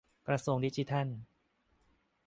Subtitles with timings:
[0.27, 1.07] -กระทรวงดิจิทัล